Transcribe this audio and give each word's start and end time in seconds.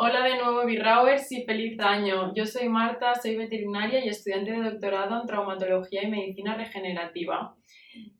Hola 0.00 0.22
de 0.22 0.36
nuevo, 0.36 0.64
Birrowers, 0.64 1.32
y 1.32 1.42
feliz 1.42 1.76
año. 1.80 2.32
Yo 2.32 2.46
soy 2.46 2.68
Marta, 2.68 3.16
soy 3.16 3.34
veterinaria 3.34 4.04
y 4.04 4.08
estudiante 4.08 4.52
de 4.52 4.70
doctorado 4.70 5.20
en 5.20 5.26
traumatología 5.26 6.04
y 6.04 6.08
medicina 6.08 6.54
regenerativa. 6.54 7.56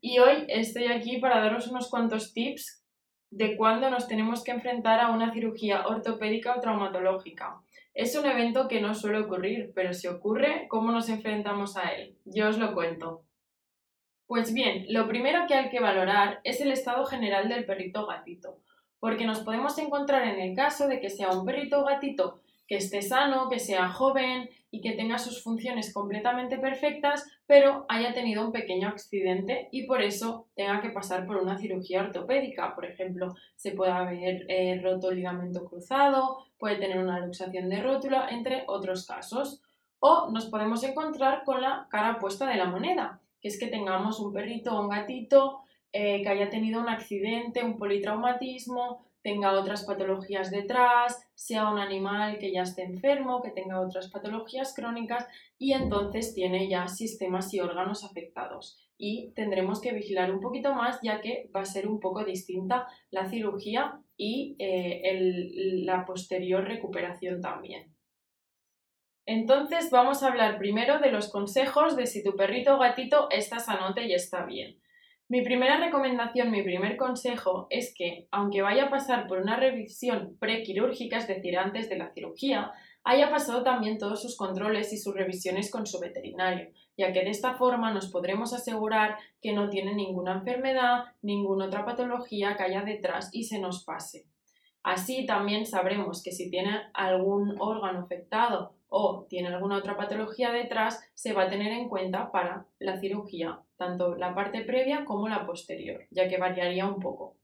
Y 0.00 0.18
hoy 0.18 0.44
estoy 0.48 0.86
aquí 0.86 1.18
para 1.18 1.38
daros 1.38 1.68
unos 1.68 1.88
cuantos 1.88 2.34
tips 2.34 2.84
de 3.30 3.56
cuándo 3.56 3.90
nos 3.90 4.08
tenemos 4.08 4.42
que 4.42 4.50
enfrentar 4.50 4.98
a 4.98 5.12
una 5.12 5.32
cirugía 5.32 5.86
ortopédica 5.86 6.56
o 6.56 6.60
traumatológica. 6.60 7.60
Es 7.94 8.16
un 8.16 8.26
evento 8.26 8.66
que 8.66 8.80
no 8.80 8.92
suele 8.92 9.20
ocurrir, 9.20 9.70
pero 9.72 9.92
si 9.94 10.08
ocurre, 10.08 10.66
¿cómo 10.68 10.90
nos 10.90 11.08
enfrentamos 11.08 11.76
a 11.76 11.90
él? 11.90 12.16
Yo 12.24 12.48
os 12.48 12.58
lo 12.58 12.74
cuento. 12.74 13.22
Pues 14.26 14.52
bien, 14.52 14.86
lo 14.88 15.06
primero 15.06 15.46
que 15.46 15.54
hay 15.54 15.70
que 15.70 15.78
valorar 15.78 16.40
es 16.42 16.60
el 16.60 16.72
estado 16.72 17.06
general 17.06 17.48
del 17.48 17.66
perrito 17.66 18.04
gatito 18.04 18.58
porque 19.00 19.26
nos 19.26 19.40
podemos 19.40 19.78
encontrar 19.78 20.24
en 20.24 20.40
el 20.40 20.56
caso 20.56 20.88
de 20.88 21.00
que 21.00 21.10
sea 21.10 21.30
un 21.30 21.44
perrito 21.44 21.80
o 21.80 21.84
gatito 21.84 22.40
que 22.68 22.76
esté 22.76 23.00
sano, 23.00 23.48
que 23.48 23.58
sea 23.58 23.88
joven 23.88 24.50
y 24.70 24.82
que 24.82 24.92
tenga 24.92 25.18
sus 25.18 25.42
funciones 25.42 25.92
completamente 25.92 26.58
perfectas, 26.58 27.26
pero 27.46 27.86
haya 27.88 28.12
tenido 28.12 28.44
un 28.44 28.52
pequeño 28.52 28.88
accidente 28.88 29.68
y 29.72 29.86
por 29.86 30.02
eso 30.02 30.46
tenga 30.54 30.82
que 30.82 30.90
pasar 30.90 31.26
por 31.26 31.38
una 31.38 31.56
cirugía 31.56 32.02
ortopédica. 32.02 32.74
Por 32.74 32.84
ejemplo, 32.84 33.34
se 33.56 33.72
puede 33.72 33.92
haber 33.92 34.44
eh, 34.48 34.78
roto 34.82 35.10
el 35.10 35.16
ligamento 35.16 35.64
cruzado, 35.64 36.44
puede 36.58 36.76
tener 36.76 36.98
una 36.98 37.20
luxación 37.20 37.70
de 37.70 37.82
rótula, 37.82 38.28
entre 38.30 38.64
otros 38.66 39.06
casos. 39.06 39.62
O 40.00 40.30
nos 40.30 40.46
podemos 40.46 40.84
encontrar 40.84 41.44
con 41.44 41.62
la 41.62 41.88
cara 41.90 42.16
opuesta 42.16 42.46
de 42.46 42.56
la 42.56 42.66
moneda, 42.66 43.18
que 43.40 43.48
es 43.48 43.58
que 43.58 43.68
tengamos 43.68 44.20
un 44.20 44.32
perrito 44.32 44.76
o 44.76 44.82
un 44.82 44.90
gatito 44.90 45.62
eh, 46.00 46.22
que 46.22 46.28
haya 46.28 46.48
tenido 46.48 46.80
un 46.80 46.88
accidente, 46.88 47.64
un 47.64 47.76
politraumatismo, 47.76 49.04
tenga 49.20 49.50
otras 49.58 49.84
patologías 49.84 50.48
detrás, 50.48 51.28
sea 51.34 51.68
un 51.68 51.80
animal 51.80 52.38
que 52.38 52.52
ya 52.52 52.62
esté 52.62 52.84
enfermo, 52.84 53.42
que 53.42 53.50
tenga 53.50 53.80
otras 53.80 54.08
patologías 54.08 54.72
crónicas 54.76 55.26
y 55.58 55.72
entonces 55.72 56.34
tiene 56.34 56.68
ya 56.68 56.86
sistemas 56.86 57.52
y 57.52 57.58
órganos 57.58 58.04
afectados. 58.04 58.78
Y 58.96 59.32
tendremos 59.32 59.80
que 59.80 59.92
vigilar 59.92 60.32
un 60.32 60.40
poquito 60.40 60.72
más 60.72 61.00
ya 61.02 61.20
que 61.20 61.50
va 61.54 61.62
a 61.62 61.64
ser 61.64 61.88
un 61.88 61.98
poco 61.98 62.24
distinta 62.24 62.86
la 63.10 63.28
cirugía 63.28 64.00
y 64.16 64.54
eh, 64.60 65.82
la 65.84 66.04
posterior 66.04 66.62
recuperación 66.62 67.40
también. 67.40 67.92
Entonces 69.26 69.90
vamos 69.90 70.22
a 70.22 70.28
hablar 70.28 70.58
primero 70.58 71.00
de 71.00 71.10
los 71.10 71.28
consejos 71.32 71.96
de 71.96 72.06
si 72.06 72.22
tu 72.22 72.36
perrito 72.36 72.76
o 72.76 72.78
gatito 72.78 73.28
está 73.32 73.58
sanote 73.58 74.06
y 74.06 74.12
está 74.12 74.44
bien. 74.44 74.78
Mi 75.30 75.42
primera 75.42 75.76
recomendación, 75.76 76.50
mi 76.50 76.62
primer 76.62 76.96
consejo 76.96 77.66
es 77.68 77.92
que, 77.94 78.28
aunque 78.30 78.62
vaya 78.62 78.84
a 78.84 78.90
pasar 78.90 79.26
por 79.26 79.40
una 79.40 79.56
revisión 79.56 80.38
prequirúrgica, 80.40 81.18
es 81.18 81.28
decir, 81.28 81.58
antes 81.58 81.90
de 81.90 81.98
la 81.98 82.10
cirugía, 82.14 82.72
haya 83.04 83.28
pasado 83.28 83.62
también 83.62 83.98
todos 83.98 84.22
sus 84.22 84.38
controles 84.38 84.90
y 84.94 84.96
sus 84.96 85.14
revisiones 85.14 85.70
con 85.70 85.86
su 85.86 86.00
veterinario, 86.00 86.70
ya 86.96 87.12
que 87.12 87.24
de 87.24 87.28
esta 87.28 87.54
forma 87.56 87.92
nos 87.92 88.10
podremos 88.10 88.54
asegurar 88.54 89.18
que 89.42 89.52
no 89.52 89.68
tiene 89.68 89.94
ninguna 89.94 90.32
enfermedad, 90.32 91.04
ninguna 91.20 91.66
otra 91.66 91.84
patología 91.84 92.56
que 92.56 92.62
haya 92.62 92.80
detrás 92.80 93.28
y 93.30 93.44
se 93.44 93.58
nos 93.58 93.84
pase. 93.84 94.24
Así 94.82 95.26
también 95.26 95.66
sabremos 95.66 96.22
que 96.22 96.32
si 96.32 96.50
tiene 96.50 96.84
algún 96.94 97.54
órgano 97.60 98.00
afectado 98.00 98.76
o 98.88 99.26
tiene 99.28 99.48
alguna 99.48 99.76
otra 99.76 99.94
patología 99.94 100.52
detrás, 100.52 101.06
se 101.12 101.34
va 101.34 101.42
a 101.42 101.50
tener 101.50 101.72
en 101.72 101.90
cuenta 101.90 102.32
para 102.32 102.64
la 102.78 102.98
cirugía, 102.98 103.60
tanto 103.78 104.16
la 104.16 104.34
parte 104.34 104.62
previa 104.62 105.04
como 105.04 105.28
la 105.28 105.46
posterior, 105.46 106.06
ya 106.10 106.28
que 106.28 106.36
variaría 106.36 106.86
un 106.86 107.00
poco. 107.00 107.36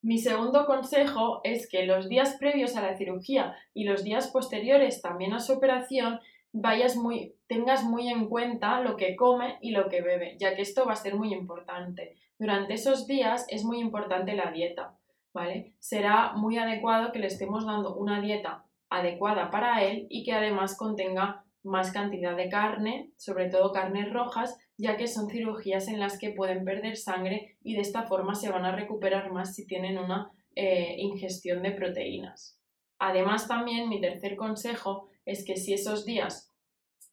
Mi 0.00 0.18
segundo 0.18 0.64
consejo 0.66 1.40
es 1.42 1.68
que 1.68 1.84
los 1.84 2.08
días 2.08 2.36
previos 2.38 2.76
a 2.76 2.82
la 2.82 2.96
cirugía 2.96 3.56
y 3.74 3.84
los 3.84 4.04
días 4.04 4.28
posteriores 4.28 5.02
también 5.02 5.32
a 5.32 5.40
su 5.40 5.54
operación 5.54 6.20
vayas 6.52 6.96
muy, 6.96 7.34
tengas 7.48 7.82
muy 7.84 8.08
en 8.08 8.28
cuenta 8.28 8.80
lo 8.80 8.96
que 8.96 9.16
come 9.16 9.58
y 9.60 9.72
lo 9.72 9.88
que 9.88 10.02
bebe, 10.02 10.36
ya 10.38 10.54
que 10.54 10.62
esto 10.62 10.86
va 10.86 10.92
a 10.92 10.96
ser 10.96 11.16
muy 11.16 11.32
importante. 11.32 12.16
Durante 12.38 12.74
esos 12.74 13.06
días 13.06 13.46
es 13.48 13.64
muy 13.64 13.80
importante 13.80 14.34
la 14.34 14.52
dieta, 14.52 14.96
¿vale? 15.34 15.74
Será 15.80 16.32
muy 16.34 16.58
adecuado 16.58 17.10
que 17.10 17.18
le 17.18 17.26
estemos 17.26 17.66
dando 17.66 17.96
una 17.96 18.20
dieta 18.20 18.64
adecuada 18.88 19.50
para 19.50 19.82
él 19.84 20.06
y 20.08 20.22
que 20.22 20.32
además 20.32 20.76
contenga 20.76 21.44
más 21.62 21.92
cantidad 21.92 22.36
de 22.36 22.48
carne, 22.48 23.12
sobre 23.16 23.48
todo 23.48 23.72
carnes 23.72 24.12
rojas, 24.12 24.56
ya 24.76 24.96
que 24.96 25.08
son 25.08 25.28
cirugías 25.28 25.88
en 25.88 25.98
las 26.00 26.18
que 26.18 26.30
pueden 26.30 26.64
perder 26.64 26.96
sangre 26.96 27.56
y 27.62 27.74
de 27.74 27.80
esta 27.80 28.04
forma 28.04 28.34
se 28.34 28.50
van 28.50 28.64
a 28.64 28.74
recuperar 28.74 29.32
más 29.32 29.54
si 29.54 29.66
tienen 29.66 29.98
una 29.98 30.30
eh, 30.54 30.96
ingestión 30.98 31.62
de 31.62 31.72
proteínas. 31.72 32.58
Además 32.98 33.48
también 33.48 33.88
mi 33.88 34.00
tercer 34.00 34.36
consejo 34.36 35.08
es 35.24 35.44
que 35.44 35.56
si 35.56 35.74
esos 35.74 36.04
días 36.04 36.47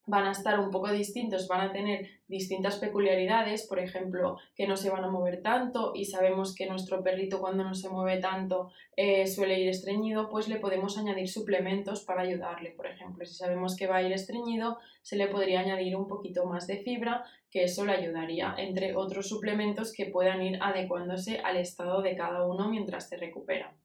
van 0.05 0.25
a 0.25 0.31
estar 0.31 0.59
un 0.59 0.69
poco 0.69 0.91
distintos, 0.91 1.47
van 1.47 1.61
a 1.61 1.71
tener 1.71 2.09
distintas 2.27 2.77
peculiaridades, 2.77 3.66
por 3.67 3.79
ejemplo, 3.79 4.38
que 4.55 4.67
no 4.67 4.77
se 4.77 4.89
van 4.89 5.03
a 5.03 5.09
mover 5.09 5.41
tanto 5.41 5.91
y 5.95 6.05
sabemos 6.05 6.53
que 6.55 6.67
nuestro 6.67 7.03
perrito 7.03 7.39
cuando 7.39 7.63
no 7.63 7.73
se 7.73 7.89
mueve 7.89 8.19
tanto 8.19 8.71
eh, 8.95 9.27
suele 9.27 9.59
ir 9.59 9.69
estreñido, 9.69 10.29
pues 10.29 10.47
le 10.47 10.59
podemos 10.59 10.97
añadir 10.97 11.27
suplementos 11.27 12.03
para 12.03 12.21
ayudarle. 12.21 12.71
Por 12.71 12.88
ejemplo, 12.88 13.25
si 13.25 13.35
sabemos 13.35 13.75
que 13.75 13.88
va 13.88 13.97
a 13.97 14.03
ir 14.03 14.11
estreñido, 14.11 14.77
se 15.01 15.15
le 15.15 15.27
podría 15.27 15.61
añadir 15.61 15.95
un 15.95 16.07
poquito 16.07 16.45
más 16.45 16.67
de 16.67 16.77
fibra, 16.77 17.23
que 17.49 17.63
eso 17.63 17.85
le 17.85 17.94
ayudaría, 17.94 18.53
entre 18.57 18.95
otros 18.95 19.29
suplementos 19.29 19.94
que 19.94 20.07
puedan 20.07 20.41
ir 20.41 20.59
adecuándose 20.61 21.39
al 21.39 21.57
estado 21.57 22.01
de 22.01 22.15
cada 22.15 22.45
uno 22.45 22.69
mientras 22.69 23.07
se 23.09 23.17
recupera. 23.17 23.75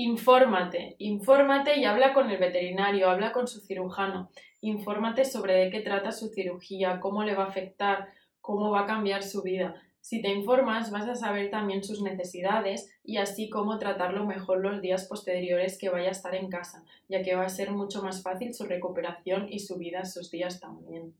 Infórmate, 0.00 0.94
infórmate 0.98 1.76
y 1.76 1.84
habla 1.84 2.14
con 2.14 2.30
el 2.30 2.38
veterinario, 2.38 3.10
habla 3.10 3.32
con 3.32 3.48
su 3.48 3.58
cirujano, 3.58 4.30
infórmate 4.60 5.24
sobre 5.24 5.54
de 5.54 5.70
qué 5.70 5.80
trata 5.80 6.12
su 6.12 6.28
cirugía, 6.28 7.00
cómo 7.00 7.24
le 7.24 7.34
va 7.34 7.46
a 7.46 7.48
afectar, 7.48 8.06
cómo 8.40 8.70
va 8.70 8.82
a 8.82 8.86
cambiar 8.86 9.24
su 9.24 9.42
vida. 9.42 9.74
Si 10.00 10.22
te 10.22 10.28
informas 10.28 10.92
vas 10.92 11.08
a 11.08 11.16
saber 11.16 11.50
también 11.50 11.82
sus 11.82 12.00
necesidades 12.00 12.96
y 13.02 13.16
así 13.16 13.50
cómo 13.50 13.76
tratarlo 13.80 14.24
mejor 14.24 14.60
los 14.60 14.80
días 14.80 15.08
posteriores 15.08 15.76
que 15.76 15.88
vaya 15.88 16.10
a 16.10 16.12
estar 16.12 16.36
en 16.36 16.48
casa, 16.48 16.84
ya 17.08 17.24
que 17.24 17.34
va 17.34 17.46
a 17.46 17.48
ser 17.48 17.72
mucho 17.72 18.00
más 18.00 18.22
fácil 18.22 18.54
su 18.54 18.66
recuperación 18.66 19.48
y 19.50 19.58
su 19.58 19.78
vida 19.78 20.02
esos 20.02 20.30
días 20.30 20.60
también. 20.60 21.12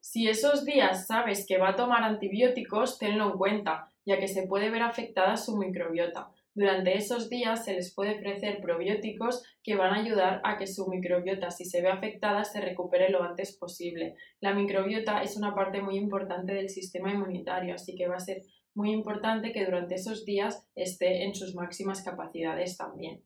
Si 0.00 0.28
esos 0.28 0.64
días 0.64 1.06
sabes 1.06 1.46
que 1.46 1.58
va 1.58 1.68
a 1.68 1.76
tomar 1.76 2.02
antibióticos, 2.02 2.98
tenlo 2.98 3.30
en 3.30 3.38
cuenta, 3.38 3.92
ya 4.04 4.18
que 4.18 4.26
se 4.26 4.48
puede 4.48 4.70
ver 4.70 4.82
afectada 4.82 5.36
su 5.36 5.56
microbiota. 5.56 6.32
Durante 6.60 6.94
esos 6.94 7.30
días 7.30 7.64
se 7.64 7.72
les 7.72 7.94
puede 7.94 8.16
ofrecer 8.16 8.60
probióticos 8.60 9.42
que 9.62 9.76
van 9.76 9.94
a 9.94 10.02
ayudar 10.02 10.42
a 10.44 10.58
que 10.58 10.66
su 10.66 10.86
microbiota, 10.88 11.50
si 11.50 11.64
se 11.64 11.80
ve 11.80 11.88
afectada, 11.88 12.44
se 12.44 12.60
recupere 12.60 13.08
lo 13.08 13.22
antes 13.22 13.56
posible. 13.56 14.14
La 14.40 14.52
microbiota 14.52 15.22
es 15.22 15.38
una 15.38 15.54
parte 15.54 15.80
muy 15.80 15.96
importante 15.96 16.52
del 16.52 16.68
sistema 16.68 17.10
inmunitario, 17.10 17.76
así 17.76 17.96
que 17.96 18.08
va 18.08 18.16
a 18.16 18.20
ser 18.20 18.42
muy 18.74 18.90
importante 18.90 19.52
que 19.52 19.64
durante 19.64 19.94
esos 19.94 20.26
días 20.26 20.68
esté 20.74 21.24
en 21.24 21.34
sus 21.34 21.54
máximas 21.54 22.02
capacidades 22.02 22.76
también. 22.76 23.24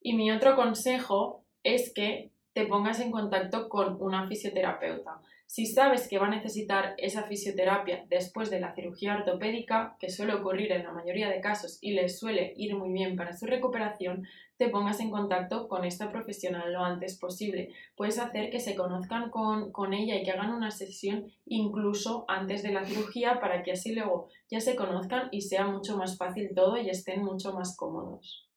Y 0.00 0.14
mi 0.14 0.32
otro 0.32 0.56
consejo 0.56 1.44
es 1.62 1.92
que 1.92 2.32
te 2.54 2.64
pongas 2.64 3.00
en 3.00 3.10
contacto 3.10 3.68
con 3.68 4.00
una 4.00 4.26
fisioterapeuta. 4.26 5.20
Si 5.52 5.66
sabes 5.66 6.06
que 6.06 6.20
va 6.20 6.28
a 6.28 6.30
necesitar 6.30 6.94
esa 6.96 7.24
fisioterapia 7.24 8.06
después 8.08 8.50
de 8.50 8.60
la 8.60 8.72
cirugía 8.72 9.16
ortopédica, 9.16 9.96
que 9.98 10.08
suele 10.08 10.34
ocurrir 10.34 10.70
en 10.70 10.84
la 10.84 10.92
mayoría 10.92 11.28
de 11.28 11.40
casos 11.40 11.78
y 11.80 11.94
le 11.94 12.08
suele 12.08 12.54
ir 12.56 12.76
muy 12.76 12.92
bien 12.92 13.16
para 13.16 13.36
su 13.36 13.46
recuperación, 13.46 14.28
te 14.58 14.68
pongas 14.68 15.00
en 15.00 15.10
contacto 15.10 15.66
con 15.66 15.84
esta 15.84 16.12
profesional 16.12 16.72
lo 16.72 16.84
antes 16.84 17.18
posible. 17.18 17.70
Puedes 17.96 18.20
hacer 18.20 18.50
que 18.50 18.60
se 18.60 18.76
conozcan 18.76 19.30
con, 19.30 19.72
con 19.72 19.92
ella 19.92 20.14
y 20.14 20.22
que 20.22 20.30
hagan 20.30 20.54
una 20.54 20.70
sesión 20.70 21.32
incluso 21.46 22.24
antes 22.28 22.62
de 22.62 22.70
la 22.70 22.84
cirugía 22.84 23.40
para 23.40 23.64
que 23.64 23.72
así 23.72 23.92
luego 23.92 24.28
ya 24.48 24.60
se 24.60 24.76
conozcan 24.76 25.30
y 25.32 25.40
sea 25.40 25.66
mucho 25.66 25.96
más 25.96 26.16
fácil 26.16 26.50
todo 26.54 26.76
y 26.76 26.90
estén 26.90 27.24
mucho 27.24 27.52
más 27.52 27.76
cómodos. 27.76 28.48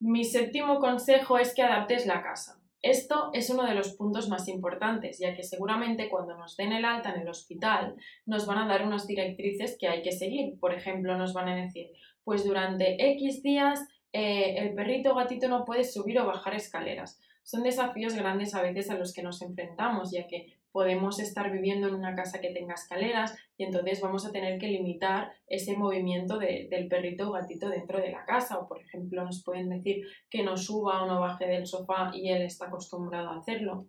Mi 0.00 0.22
séptimo 0.22 0.80
consejo 0.80 1.38
es 1.38 1.54
que 1.54 1.62
adaptes 1.62 2.04
la 2.04 2.22
casa. 2.22 2.60
Esto 2.86 3.30
es 3.32 3.50
uno 3.50 3.66
de 3.66 3.74
los 3.74 3.96
puntos 3.96 4.28
más 4.28 4.46
importantes, 4.46 5.18
ya 5.18 5.34
que 5.34 5.42
seguramente 5.42 6.08
cuando 6.08 6.36
nos 6.36 6.56
den 6.56 6.72
el 6.72 6.84
alta 6.84 7.12
en 7.12 7.22
el 7.22 7.28
hospital 7.28 7.96
nos 8.26 8.46
van 8.46 8.58
a 8.58 8.68
dar 8.68 8.86
unas 8.86 9.08
directrices 9.08 9.76
que 9.76 9.88
hay 9.88 10.02
que 10.02 10.12
seguir. 10.12 10.56
Por 10.60 10.72
ejemplo, 10.72 11.18
nos 11.18 11.34
van 11.34 11.48
a 11.48 11.56
decir, 11.56 11.88
pues 12.22 12.44
durante 12.44 12.94
X 13.14 13.42
días 13.42 13.80
eh, 14.12 14.54
el 14.58 14.72
perrito 14.76 15.10
o 15.10 15.14
gatito 15.16 15.48
no 15.48 15.64
puede 15.64 15.82
subir 15.82 16.20
o 16.20 16.26
bajar 16.26 16.54
escaleras. 16.54 17.18
Son 17.42 17.64
desafíos 17.64 18.14
grandes 18.14 18.54
a 18.54 18.62
veces 18.62 18.88
a 18.88 18.94
los 18.96 19.12
que 19.12 19.24
nos 19.24 19.42
enfrentamos, 19.42 20.12
ya 20.12 20.28
que 20.28 20.55
podemos 20.76 21.18
estar 21.20 21.50
viviendo 21.50 21.88
en 21.88 21.94
una 21.94 22.14
casa 22.14 22.38
que 22.38 22.52
tenga 22.52 22.74
escaleras 22.74 23.34
y 23.56 23.64
entonces 23.64 23.98
vamos 24.02 24.26
a 24.26 24.30
tener 24.30 24.58
que 24.58 24.68
limitar 24.68 25.32
ese 25.46 25.74
movimiento 25.74 26.36
del 26.38 26.86
perrito 26.88 27.30
o 27.30 27.32
gatito 27.32 27.70
dentro 27.70 27.98
de 27.98 28.10
la 28.10 28.26
casa 28.26 28.58
o 28.58 28.68
por 28.68 28.82
ejemplo 28.82 29.24
nos 29.24 29.42
pueden 29.42 29.70
decir 29.70 30.06
que 30.28 30.42
no 30.42 30.58
suba 30.58 31.02
o 31.02 31.06
no 31.06 31.18
baje 31.18 31.46
del 31.46 31.66
sofá 31.66 32.10
y 32.12 32.28
él 32.28 32.42
está 32.42 32.66
acostumbrado 32.66 33.30
a 33.30 33.38
hacerlo. 33.38 33.86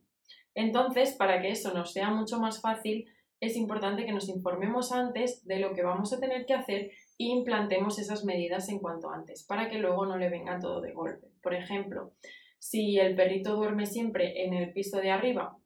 Entonces, 0.56 1.12
para 1.12 1.42
que 1.42 1.50
eso 1.50 1.74
nos 1.74 1.92
sea 1.92 2.10
mucho 2.10 2.40
más 2.40 2.62
fácil, 2.62 3.06
es 3.42 3.58
importante 3.58 4.06
que 4.06 4.14
nos 4.14 4.30
informemos 4.30 4.94
antes 4.94 5.46
de 5.46 5.60
lo 5.60 5.74
que 5.74 5.84
vamos 5.84 6.14
a 6.14 6.22
tener 6.22 6.46
que 6.46 6.54
hacer 6.54 6.92
e 7.20 7.26
implantemos 7.26 8.00
esas 8.00 8.24
medidas 8.24 8.70
en 8.70 8.80
cuanto 8.80 9.10
antes, 9.10 9.44
para 9.44 9.70
que 9.70 9.80
luego 9.80 10.06
no 10.06 10.16
le 10.16 10.30
venga 10.30 10.58
todo 10.58 10.80
de 10.80 10.94
golpe. 10.94 11.28
Por 11.44 11.54
ejemplo, 11.54 12.14
si 12.60 12.98
el 12.98 13.14
perrito 13.14 13.58
duerme 13.58 13.86
siempre 13.88 14.46
en 14.46 14.54
el 14.54 14.72
piso 14.72 15.02
de 15.02 15.12
arriba 15.12 15.58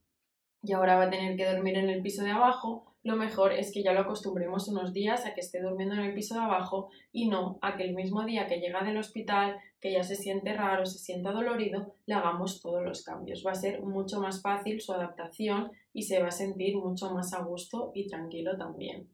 y 0.63 0.73
ahora 0.73 0.95
va 0.95 1.05
a 1.05 1.09
tener 1.09 1.35
que 1.35 1.45
dormir 1.45 1.77
en 1.77 1.89
el 1.89 2.01
piso 2.01 2.23
de 2.23 2.31
abajo, 2.31 2.91
lo 3.03 3.15
mejor 3.15 3.51
es 3.51 3.71
que 3.71 3.81
ya 3.81 3.93
lo 3.93 4.01
acostumbremos 4.01 4.67
unos 4.67 4.93
días 4.93 5.25
a 5.25 5.33
que 5.33 5.41
esté 5.41 5.59
durmiendo 5.59 5.95
en 5.95 6.01
el 6.01 6.13
piso 6.13 6.35
de 6.35 6.41
abajo 6.41 6.89
y 7.11 7.29
no 7.29 7.57
a 7.61 7.75
que 7.75 7.83
el 7.83 7.95
mismo 7.95 8.23
día 8.25 8.45
que 8.45 8.59
llega 8.59 8.83
del 8.83 8.97
hospital, 8.97 9.57
que 9.79 9.91
ya 9.91 10.03
se 10.03 10.15
siente 10.15 10.53
raro, 10.53 10.85
se 10.85 10.99
sienta 10.99 11.31
dolorido, 11.31 11.95
le 12.05 12.13
hagamos 12.13 12.61
todos 12.61 12.83
los 12.83 13.03
cambios. 13.03 13.43
Va 13.45 13.51
a 13.51 13.55
ser 13.55 13.81
mucho 13.81 14.19
más 14.19 14.43
fácil 14.43 14.81
su 14.81 14.93
adaptación 14.93 15.71
y 15.93 16.03
se 16.03 16.21
va 16.21 16.27
a 16.27 16.31
sentir 16.31 16.77
mucho 16.77 17.11
más 17.11 17.33
a 17.33 17.41
gusto 17.41 17.91
y 17.95 18.07
tranquilo 18.07 18.55
también. 18.55 19.09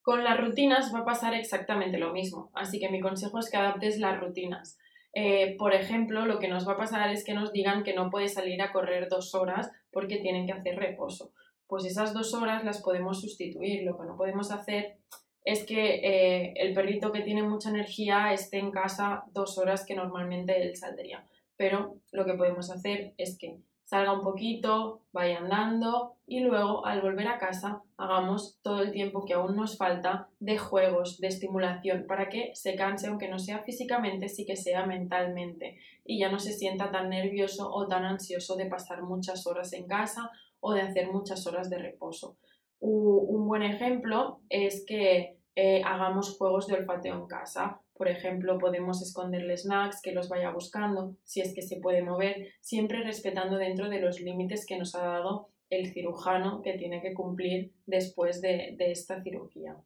Con 0.00 0.24
las 0.24 0.40
rutinas 0.40 0.94
va 0.94 1.00
a 1.00 1.04
pasar 1.04 1.34
exactamente 1.34 1.98
lo 1.98 2.14
mismo, 2.14 2.50
así 2.54 2.80
que 2.80 2.88
mi 2.88 3.02
consejo 3.02 3.40
es 3.40 3.50
que 3.50 3.58
adaptes 3.58 3.98
las 3.98 4.18
rutinas. 4.18 4.78
Eh, 5.14 5.56
por 5.58 5.74
ejemplo, 5.74 6.26
lo 6.26 6.38
que 6.38 6.48
nos 6.48 6.68
va 6.68 6.72
a 6.74 6.78
pasar 6.78 7.10
es 7.10 7.24
que 7.24 7.34
nos 7.34 7.52
digan 7.52 7.82
que 7.82 7.94
no 7.94 8.10
puede 8.10 8.28
salir 8.28 8.60
a 8.62 8.72
correr 8.72 9.08
dos 9.08 9.34
horas 9.34 9.70
porque 9.90 10.18
tienen 10.18 10.46
que 10.46 10.52
hacer 10.52 10.76
reposo 10.76 11.32
pues 11.68 11.84
esas 11.84 12.14
dos 12.14 12.34
horas 12.34 12.64
las 12.64 12.82
podemos 12.82 13.20
sustituir. 13.20 13.84
Lo 13.84 13.96
que 13.96 14.06
no 14.06 14.16
podemos 14.16 14.50
hacer 14.50 14.96
es 15.44 15.64
que 15.64 15.96
eh, 15.96 16.54
el 16.56 16.74
perrito 16.74 17.12
que 17.12 17.20
tiene 17.20 17.42
mucha 17.42 17.68
energía 17.68 18.32
esté 18.32 18.58
en 18.58 18.72
casa 18.72 19.24
dos 19.32 19.58
horas 19.58 19.84
que 19.86 19.94
normalmente 19.94 20.60
él 20.60 20.74
saldría. 20.76 21.26
Pero 21.56 21.96
lo 22.10 22.24
que 22.24 22.34
podemos 22.34 22.70
hacer 22.70 23.12
es 23.18 23.38
que 23.38 23.58
salga 23.88 24.12
un 24.12 24.20
poquito, 24.20 25.00
vaya 25.12 25.38
andando 25.38 26.16
y 26.26 26.40
luego 26.40 26.84
al 26.84 27.00
volver 27.00 27.26
a 27.26 27.38
casa 27.38 27.82
hagamos 27.96 28.58
todo 28.60 28.82
el 28.82 28.92
tiempo 28.92 29.24
que 29.24 29.32
aún 29.32 29.56
nos 29.56 29.78
falta 29.78 30.28
de 30.40 30.58
juegos, 30.58 31.18
de 31.20 31.28
estimulación, 31.28 32.04
para 32.06 32.28
que 32.28 32.50
se 32.52 32.76
canse, 32.76 33.06
aunque 33.06 33.28
no 33.28 33.38
sea 33.38 33.60
físicamente, 33.60 34.28
sí 34.28 34.44
que 34.44 34.56
sea 34.56 34.84
mentalmente 34.84 35.78
y 36.04 36.18
ya 36.18 36.30
no 36.30 36.38
se 36.38 36.52
sienta 36.52 36.90
tan 36.90 37.08
nervioso 37.08 37.72
o 37.72 37.88
tan 37.88 38.04
ansioso 38.04 38.56
de 38.56 38.66
pasar 38.66 39.00
muchas 39.02 39.46
horas 39.46 39.72
en 39.72 39.86
casa 39.86 40.30
o 40.60 40.74
de 40.74 40.82
hacer 40.82 41.10
muchas 41.10 41.46
horas 41.46 41.70
de 41.70 41.78
reposo. 41.78 42.36
Un 42.80 43.48
buen 43.48 43.62
ejemplo 43.62 44.42
es 44.50 44.84
que 44.86 45.37
eh, 45.54 45.82
hagamos 45.84 46.36
juegos 46.36 46.66
de 46.66 46.74
olfateo 46.74 47.14
en 47.14 47.26
casa. 47.26 47.80
Por 47.94 48.08
ejemplo, 48.08 48.58
podemos 48.58 49.02
esconderle 49.02 49.56
snacks 49.56 50.00
que 50.02 50.12
los 50.12 50.28
vaya 50.28 50.50
buscando, 50.50 51.16
si 51.24 51.40
es 51.40 51.54
que 51.54 51.62
se 51.62 51.80
puede 51.80 52.02
mover, 52.02 52.48
siempre 52.60 53.02
respetando 53.02 53.56
dentro 53.56 53.88
de 53.88 54.00
los 54.00 54.20
límites 54.20 54.66
que 54.66 54.78
nos 54.78 54.94
ha 54.94 55.02
dado 55.02 55.48
el 55.70 55.92
cirujano 55.92 56.62
que 56.62 56.74
tiene 56.74 57.02
que 57.02 57.12
cumplir 57.12 57.72
después 57.86 58.40
de, 58.40 58.74
de 58.78 58.92
esta 58.92 59.22
cirugía. 59.22 59.76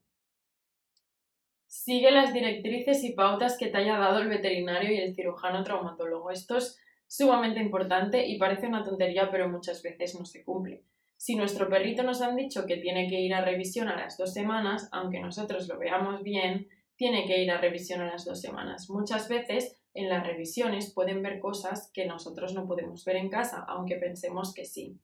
Sigue 1.67 2.11
las 2.11 2.35
directrices 2.35 3.03
y 3.03 3.15
pautas 3.15 3.57
que 3.57 3.69
te 3.69 3.79
haya 3.79 3.97
dado 3.97 4.21
el 4.21 4.29
veterinario 4.29 4.93
y 4.93 4.99
el 4.99 5.15
cirujano 5.15 5.65
traumatólogo. 5.65 6.31
Estos 6.31 6.79
sumamente 7.13 7.61
importante 7.61 8.27
y 8.27 8.39
parece 8.39 8.67
una 8.67 8.83
tontería, 8.83 9.31
pero 9.31 9.47
muchas 9.47 9.83
veces 9.83 10.19
no 10.19 10.25
se 10.25 10.43
cumple. 10.45 10.83
Si 11.23 11.37
nuestro 11.37 11.69
perrito 11.69 12.03
nos 12.03 12.21
han 12.21 12.35
dicho 12.35 12.67
que 12.67 12.79
tiene 12.79 13.07
que 13.07 13.21
ir 13.21 13.33
a 13.33 13.45
revisión 13.45 13.87
a 13.87 13.95
las 13.95 14.19
dos 14.19 14.33
semanas, 14.33 14.89
aunque 14.91 15.21
nosotros 15.21 15.69
lo 15.69 15.79
veamos 15.79 16.25
bien, 16.25 16.67
tiene 16.97 17.27
que 17.27 17.41
ir 17.41 17.49
a 17.53 17.61
revisión 17.61 18.01
a 18.01 18.11
las 18.11 18.25
dos 18.25 18.41
semanas. 18.41 18.91
Muchas 18.91 19.29
veces 19.29 19.79
en 19.95 20.09
las 20.09 20.27
revisiones 20.27 20.93
pueden 20.93 21.23
ver 21.23 21.39
cosas 21.39 21.93
que 21.95 22.07
nosotros 22.07 22.55
no 22.55 22.67
podemos 22.67 23.05
ver 23.05 23.15
en 23.15 23.31
casa, 23.31 23.65
aunque 23.69 23.99
pensemos 23.99 24.53
que 24.53 24.65
sí 24.65 24.99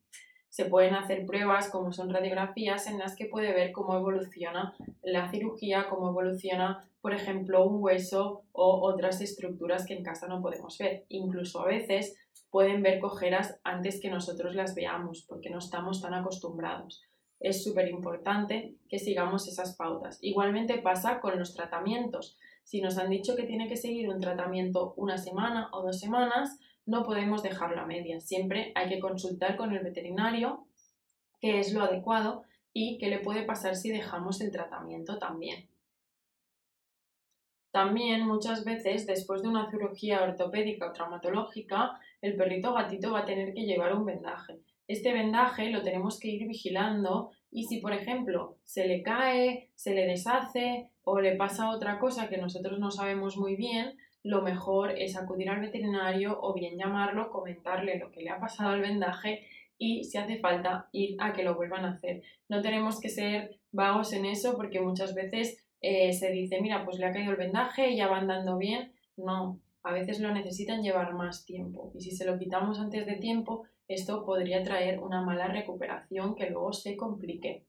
se 0.49 0.65
pueden 0.65 0.95
hacer 0.95 1.25
pruebas 1.25 1.69
como 1.69 1.91
son 1.91 2.09
radiografías 2.09 2.87
en 2.87 2.97
las 2.97 3.15
que 3.15 3.25
puede 3.25 3.53
ver 3.53 3.71
cómo 3.71 3.95
evoluciona 3.95 4.75
la 5.03 5.29
cirugía, 5.31 5.87
cómo 5.89 6.09
evoluciona, 6.09 6.89
por 7.01 7.13
ejemplo, 7.13 7.65
un 7.65 7.81
hueso 7.83 8.43
o 8.51 8.81
otras 8.81 9.21
estructuras 9.21 9.85
que 9.85 9.93
en 9.93 10.03
casa 10.03 10.27
no 10.27 10.41
podemos 10.41 10.77
ver. 10.77 11.05
Incluso 11.09 11.61
a 11.61 11.67
veces 11.67 12.17
pueden 12.49 12.81
ver 12.81 12.99
cojeras 12.99 13.59
antes 13.63 14.01
que 14.01 14.09
nosotros 14.09 14.55
las 14.55 14.75
veamos 14.75 15.25
porque 15.27 15.49
no 15.49 15.59
estamos 15.59 16.01
tan 16.01 16.13
acostumbrados. 16.13 17.03
Es 17.39 17.63
súper 17.63 17.87
importante 17.87 18.75
que 18.89 18.99
sigamos 18.99 19.47
esas 19.47 19.75
pautas. 19.77 20.17
Igualmente 20.21 20.79
pasa 20.79 21.21
con 21.21 21.39
los 21.39 21.53
tratamientos. 21.53 22.37
Si 22.63 22.81
nos 22.81 22.97
han 22.97 23.09
dicho 23.09 23.35
que 23.35 23.43
tiene 23.43 23.69
que 23.69 23.77
seguir 23.77 24.09
un 24.09 24.19
tratamiento 24.19 24.93
una 24.97 25.17
semana 25.17 25.69
o 25.71 25.83
dos 25.83 25.99
semanas, 25.99 26.59
no 26.89 27.03
podemos 27.03 27.43
dejarlo 27.43 27.81
a 27.81 27.85
media. 27.85 28.19
Siempre 28.19 28.71
hay 28.75 28.89
que 28.89 28.99
consultar 28.99 29.55
con 29.55 29.71
el 29.73 29.83
veterinario 29.83 30.65
qué 31.39 31.59
es 31.59 31.71
lo 31.71 31.83
adecuado 31.83 32.43
y 32.73 32.97
qué 32.97 33.07
le 33.07 33.19
puede 33.19 33.43
pasar 33.43 33.75
si 33.75 33.91
dejamos 33.91 34.41
el 34.41 34.51
tratamiento 34.51 35.19
también. 35.19 35.69
También 37.71 38.25
muchas 38.25 38.65
veces 38.65 39.05
después 39.05 39.43
de 39.43 39.49
una 39.49 39.69
cirugía 39.69 40.23
ortopédica 40.23 40.89
o 40.89 40.91
traumatológica, 40.91 41.99
el 42.21 42.35
perrito 42.35 42.73
gatito 42.73 43.11
va 43.11 43.19
a 43.19 43.25
tener 43.25 43.53
que 43.53 43.65
llevar 43.65 43.95
un 43.95 44.05
vendaje. 44.05 44.59
Este 44.87 45.13
vendaje 45.13 45.69
lo 45.69 45.83
tenemos 45.83 46.19
que 46.19 46.29
ir 46.29 46.47
vigilando 46.47 47.29
y 47.51 47.65
si 47.65 47.79
por 47.79 47.93
ejemplo 47.93 48.57
se 48.63 48.87
le 48.87 49.03
cae, 49.03 49.69
se 49.75 49.93
le 49.93 50.07
deshace 50.07 50.89
o 51.03 51.19
le 51.19 51.35
pasa 51.35 51.69
otra 51.69 51.99
cosa 51.99 52.27
que 52.27 52.37
nosotros 52.37 52.79
no 52.79 52.89
sabemos 52.89 53.37
muy 53.37 53.55
bien, 53.55 53.95
lo 54.23 54.41
mejor 54.41 54.91
es 54.91 55.15
acudir 55.15 55.49
al 55.49 55.61
veterinario 55.61 56.37
o 56.41 56.53
bien 56.53 56.77
llamarlo, 56.77 57.31
comentarle 57.31 57.97
lo 57.97 58.11
que 58.11 58.21
le 58.21 58.29
ha 58.29 58.39
pasado 58.39 58.69
al 58.69 58.81
vendaje 58.81 59.45
y 59.77 60.03
si 60.03 60.17
hace 60.17 60.39
falta 60.39 60.89
ir 60.91 61.15
a 61.19 61.31
que 61.33 61.43
lo 61.43 61.55
vuelvan 61.55 61.85
a 61.85 61.91
hacer. 61.91 62.21
No 62.49 62.61
tenemos 62.61 62.99
que 62.99 63.09
ser 63.09 63.59
vagos 63.71 64.11
en 64.13 64.25
eso 64.25 64.55
porque 64.57 64.81
muchas 64.81 65.15
veces 65.15 65.65
eh, 65.81 66.11
se 66.13 66.31
dice, 66.31 66.59
mira, 66.61 66.83
pues 66.83 66.99
le 66.99 67.05
ha 67.05 67.13
caído 67.13 67.31
el 67.31 67.37
vendaje 67.37 67.95
ya 67.95 68.07
va 68.07 68.17
andando 68.17 68.57
bien. 68.57 68.91
No, 69.15 69.59
a 69.83 69.93
veces 69.93 70.19
lo 70.19 70.33
necesitan 70.33 70.83
llevar 70.83 71.13
más 71.13 71.45
tiempo 71.45 71.91
y 71.95 72.01
si 72.01 72.11
se 72.11 72.25
lo 72.25 72.37
quitamos 72.37 72.79
antes 72.79 73.05
de 73.05 73.15
tiempo, 73.15 73.65
esto 73.87 74.25
podría 74.25 74.63
traer 74.63 74.99
una 74.99 75.21
mala 75.21 75.47
recuperación 75.47 76.35
que 76.35 76.49
luego 76.49 76.73
se 76.73 76.95
complique. 76.95 77.65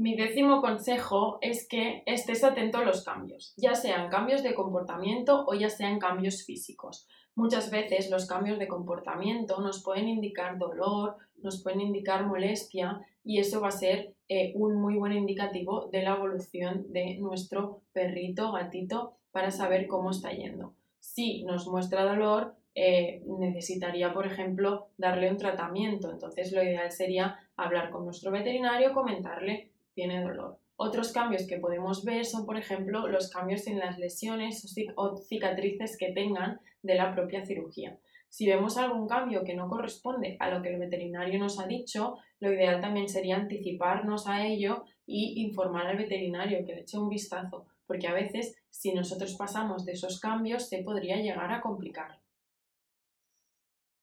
Mi 0.00 0.16
décimo 0.16 0.62
consejo 0.62 1.36
es 1.42 1.68
que 1.68 2.02
estés 2.06 2.42
atento 2.42 2.78
a 2.78 2.84
los 2.86 3.04
cambios, 3.04 3.52
ya 3.58 3.74
sean 3.74 4.08
cambios 4.08 4.42
de 4.42 4.54
comportamiento 4.54 5.44
o 5.46 5.52
ya 5.52 5.68
sean 5.68 5.98
cambios 5.98 6.42
físicos. 6.46 7.06
Muchas 7.34 7.70
veces 7.70 8.08
los 8.08 8.26
cambios 8.26 8.58
de 8.58 8.66
comportamiento 8.66 9.60
nos 9.60 9.84
pueden 9.84 10.08
indicar 10.08 10.56
dolor, 10.56 11.18
nos 11.42 11.62
pueden 11.62 11.82
indicar 11.82 12.24
molestia 12.24 13.06
y 13.22 13.40
eso 13.40 13.60
va 13.60 13.68
a 13.68 13.72
ser 13.72 14.14
eh, 14.30 14.54
un 14.54 14.80
muy 14.80 14.96
buen 14.96 15.12
indicativo 15.12 15.90
de 15.92 16.02
la 16.02 16.14
evolución 16.14 16.90
de 16.90 17.18
nuestro 17.18 17.82
perrito, 17.92 18.52
gatito, 18.52 19.18
para 19.32 19.50
saber 19.50 19.86
cómo 19.86 20.12
está 20.12 20.32
yendo. 20.32 20.72
Si 20.98 21.44
nos 21.44 21.68
muestra 21.68 22.06
dolor, 22.06 22.56
eh, 22.74 23.22
necesitaría, 23.26 24.14
por 24.14 24.26
ejemplo, 24.26 24.88
darle 24.96 25.30
un 25.30 25.36
tratamiento. 25.36 26.10
Entonces, 26.10 26.52
lo 26.52 26.62
ideal 26.62 26.90
sería 26.90 27.38
hablar 27.54 27.90
con 27.90 28.06
nuestro 28.06 28.30
veterinario, 28.30 28.94
comentarle 28.94 29.69
tiene 29.94 30.22
dolor. 30.22 30.58
Otros 30.76 31.12
cambios 31.12 31.46
que 31.46 31.58
podemos 31.58 32.04
ver 32.04 32.24
son, 32.24 32.46
por 32.46 32.56
ejemplo, 32.56 33.06
los 33.06 33.30
cambios 33.30 33.66
en 33.66 33.78
las 33.78 33.98
lesiones 33.98 34.64
o 34.96 35.16
cicatrices 35.16 35.98
que 35.98 36.12
tengan 36.12 36.60
de 36.82 36.94
la 36.94 37.14
propia 37.14 37.44
cirugía. 37.44 37.98
Si 38.30 38.46
vemos 38.46 38.78
algún 38.78 39.08
cambio 39.08 39.42
que 39.44 39.54
no 39.54 39.68
corresponde 39.68 40.36
a 40.38 40.48
lo 40.50 40.62
que 40.62 40.70
el 40.70 40.78
veterinario 40.78 41.38
nos 41.38 41.58
ha 41.58 41.66
dicho, 41.66 42.16
lo 42.38 42.52
ideal 42.52 42.80
también 42.80 43.08
sería 43.08 43.36
anticiparnos 43.36 44.26
a 44.28 44.46
ello 44.46 44.84
y 45.04 45.42
informar 45.44 45.88
al 45.88 45.98
veterinario 45.98 46.64
que 46.64 46.74
le 46.74 46.80
eche 46.82 46.96
un 46.96 47.08
vistazo, 47.08 47.66
porque 47.86 48.06
a 48.06 48.14
veces 48.14 48.56
si 48.70 48.94
nosotros 48.94 49.34
pasamos 49.34 49.84
de 49.84 49.92
esos 49.92 50.20
cambios 50.20 50.68
se 50.68 50.82
podría 50.84 51.16
llegar 51.16 51.52
a 51.52 51.60
complicar. 51.60 52.20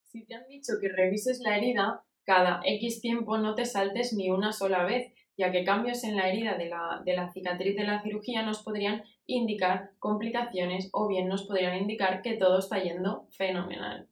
Si 0.04 0.26
te 0.26 0.36
han 0.36 0.48
dicho 0.48 0.74
que 0.82 0.90
revises 0.90 1.40
la 1.40 1.58
herida, 1.58 2.04
cada 2.26 2.60
X 2.66 3.00
tiempo 3.00 3.38
no 3.38 3.56
te 3.56 3.66
saltes 3.66 4.12
ni 4.12 4.30
una 4.30 4.52
sola 4.52 4.84
vez, 4.84 5.14
ya 5.38 5.52
que 5.52 5.64
cambios 5.64 6.04
en 6.04 6.16
la 6.16 6.28
herida 6.28 6.58
de 6.58 6.68
la, 7.16 7.32
cicatriz 7.32 7.76
de 7.76 7.84
la 7.84 8.02
cirugía 8.02 8.42
nos 8.42 8.64
podrían 8.64 9.04
indicar 9.28 9.92
complicaciones 10.00 10.90
o 10.94 11.08
bien 11.08 11.28
nos 11.28 11.44
podrían 11.44 11.78
indicar 11.78 12.22
que 12.22 12.34
todo 12.34 12.60
está 12.60 12.82
yendo 12.82 13.28
fenomenal. 13.32 14.08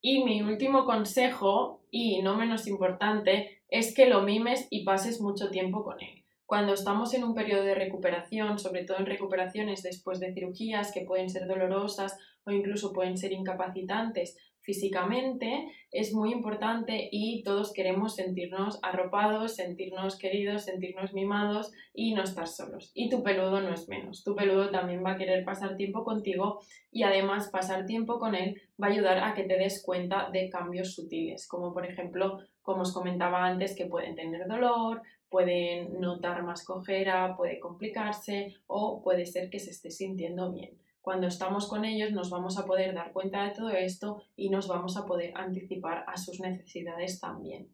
Y 0.00 0.24
mi 0.24 0.42
último 0.42 0.84
consejo, 0.84 1.82
y 1.90 2.22
no 2.22 2.36
menos 2.36 2.66
importante, 2.66 3.62
es 3.68 3.94
que 3.94 4.06
lo 4.06 4.22
mimes 4.22 4.66
y 4.70 4.84
pases 4.84 5.20
mucho 5.20 5.50
tiempo 5.50 5.84
con 5.84 6.00
él. 6.02 6.24
Cuando 6.46 6.74
estamos 6.74 7.14
en 7.14 7.24
un 7.24 7.34
periodo 7.34 7.62
de 7.62 7.74
recuperación, 7.74 8.58
sobre 8.58 8.84
todo 8.84 8.98
en 8.98 9.06
recuperaciones 9.06 9.82
después 9.82 10.20
de 10.20 10.34
cirugías 10.34 10.92
que 10.92 11.02
pueden 11.02 11.30
ser 11.30 11.46
dolorosas 11.46 12.18
o 12.44 12.50
incluso 12.50 12.92
pueden 12.92 13.16
ser 13.16 13.32
incapacitantes 13.32 14.36
físicamente 14.64 15.68
es 15.92 16.12
muy 16.12 16.32
importante 16.32 17.08
y 17.12 17.42
todos 17.44 17.72
queremos 17.72 18.16
sentirnos 18.16 18.78
arropados, 18.82 19.56
sentirnos 19.56 20.18
queridos, 20.18 20.64
sentirnos 20.64 21.12
mimados 21.12 21.72
y 21.92 22.14
no 22.14 22.22
estar 22.22 22.48
solos. 22.48 22.90
Y 22.94 23.10
tu 23.10 23.22
peludo 23.22 23.60
no 23.60 23.72
es 23.72 23.88
menos. 23.88 24.24
Tu 24.24 24.34
peludo 24.34 24.70
también 24.70 25.04
va 25.04 25.12
a 25.12 25.16
querer 25.18 25.44
pasar 25.44 25.76
tiempo 25.76 26.02
contigo 26.02 26.60
y 26.90 27.02
además 27.02 27.50
pasar 27.50 27.86
tiempo 27.86 28.18
con 28.18 28.34
él 28.34 28.60
va 28.82 28.88
a 28.88 28.90
ayudar 28.90 29.18
a 29.18 29.34
que 29.34 29.44
te 29.44 29.58
des 29.58 29.82
cuenta 29.84 30.30
de 30.32 30.48
cambios 30.48 30.94
sutiles, 30.94 31.46
como 31.46 31.72
por 31.72 31.86
ejemplo, 31.86 32.38
como 32.62 32.82
os 32.82 32.92
comentaba 32.92 33.44
antes, 33.44 33.76
que 33.76 33.86
pueden 33.86 34.14
tener 34.16 34.48
dolor, 34.48 35.02
pueden 35.28 36.00
notar 36.00 36.42
más 36.42 36.64
cojera, 36.64 37.36
puede 37.36 37.60
complicarse 37.60 38.54
o 38.66 39.02
puede 39.02 39.26
ser 39.26 39.50
que 39.50 39.58
se 39.58 39.70
esté 39.70 39.90
sintiendo 39.90 40.52
bien. 40.52 40.78
Cuando 41.04 41.26
estamos 41.26 41.68
con 41.68 41.84
ellos 41.84 42.12
nos 42.12 42.30
vamos 42.30 42.56
a 42.58 42.64
poder 42.64 42.94
dar 42.94 43.12
cuenta 43.12 43.44
de 43.44 43.50
todo 43.50 43.68
esto 43.68 44.22
y 44.36 44.48
nos 44.48 44.68
vamos 44.68 44.96
a 44.96 45.04
poder 45.04 45.36
anticipar 45.36 46.02
a 46.06 46.16
sus 46.16 46.40
necesidades 46.40 47.20
también. 47.20 47.68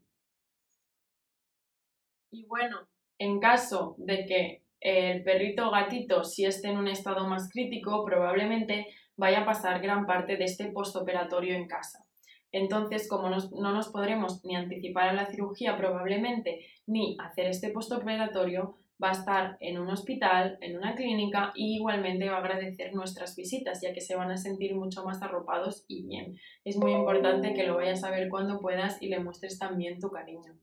Y 2.29 2.45
bueno, 2.45 2.89
en 3.17 3.39
caso 3.39 3.95
de 3.99 4.25
que 4.25 4.63
el 4.81 5.23
perrito 5.23 5.69
o 5.69 5.71
gatito 5.71 6.25
si 6.25 6.43
esté 6.43 6.71
en 6.71 6.77
un 6.77 6.89
estado 6.89 7.25
más 7.25 7.49
crítico, 7.49 8.03
probablemente 8.03 8.87
vaya 9.15 9.43
a 9.43 9.45
pasar 9.45 9.81
gran 9.81 10.05
parte 10.05 10.35
de 10.35 10.43
este 10.43 10.69
postoperatorio 10.69 11.55
en 11.55 11.69
casa. 11.69 12.05
Entonces, 12.51 13.07
como 13.07 13.29
no 13.29 13.71
nos 13.71 13.89
podremos 13.93 14.43
ni 14.43 14.57
anticipar 14.57 15.07
a 15.07 15.13
la 15.13 15.27
cirugía 15.27 15.77
probablemente, 15.77 16.65
ni 16.85 17.15
hacer 17.17 17.45
este 17.45 17.69
postoperatorio, 17.69 18.77
va 19.01 19.09
a 19.09 19.13
estar 19.13 19.57
en 19.59 19.79
un 19.79 19.89
hospital, 19.89 20.57
en 20.61 20.77
una 20.77 20.95
clínica 20.95 21.51
y 21.55 21.75
igualmente 21.75 22.29
va 22.29 22.37
a 22.37 22.39
agradecer 22.39 22.93
nuestras 22.93 23.35
visitas, 23.35 23.81
ya 23.81 23.93
que 23.93 24.01
se 24.01 24.15
van 24.15 24.31
a 24.31 24.37
sentir 24.37 24.75
mucho 24.75 25.03
más 25.03 25.21
arropados 25.21 25.85
y 25.87 26.03
bien. 26.03 26.37
Es 26.63 26.77
muy 26.77 26.91
importante 26.93 27.53
que 27.53 27.63
lo 27.63 27.75
vayas 27.75 28.03
a 28.03 28.11
ver 28.11 28.29
cuando 28.29 28.59
puedas 28.59 29.01
y 29.01 29.07
le 29.07 29.19
muestres 29.19 29.57
también 29.57 29.99
tu 29.99 30.09
cariño. 30.09 30.55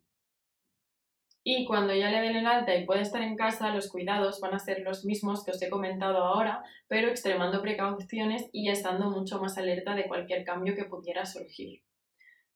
Y 1.51 1.65
cuando 1.65 1.95
ya 1.95 2.11
le 2.11 2.21
den 2.21 2.37
el 2.37 2.47
alta 2.47 2.75
y 2.75 2.85
pueda 2.85 3.01
estar 3.01 3.23
en 3.23 3.37
casa, 3.37 3.75
los 3.75 3.89
cuidados 3.89 4.39
van 4.41 4.55
a 4.55 4.59
ser 4.59 4.81
los 4.81 5.05
mismos 5.07 5.45
que 5.45 5.53
os 5.53 5.63
he 5.63 5.71
comentado 5.71 6.19
ahora, 6.19 6.63
pero 6.89 7.09
extremando 7.09 7.63
precauciones 7.63 8.51
y 8.53 8.69
estando 8.69 9.11
mucho 9.11 9.41
más 9.41 9.57
alerta 9.57 9.95
de 9.95 10.07
cualquier 10.07 10.45
cambio 10.45 10.75
que 10.75 10.85
pudiera 10.85 11.25
surgir. 11.25 11.81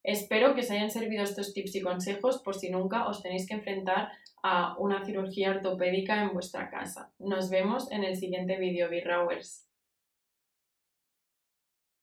Espero 0.04 0.54
que 0.54 0.62
os 0.62 0.70
hayan 0.70 0.90
servido 0.90 1.22
estos 1.22 1.52
tips 1.52 1.76
y 1.76 1.80
consejos 1.80 2.42
por 2.42 2.54
si 2.56 2.70
nunca 2.70 3.06
os 3.06 3.22
tenéis 3.22 3.46
que 3.46 3.54
enfrentar 3.54 4.10
a 4.42 4.76
una 4.78 5.04
cirugía 5.04 5.50
ortopédica 5.50 6.22
en 6.22 6.32
vuestra 6.32 6.70
casa. 6.70 7.12
Nos 7.18 7.50
vemos 7.50 7.90
en 7.92 8.02
el 8.02 8.16
siguiente 8.16 8.58
vídeo, 8.58 8.88
Birrawers. 8.88 9.66